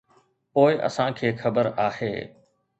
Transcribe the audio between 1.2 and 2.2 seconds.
کي خبر آهي.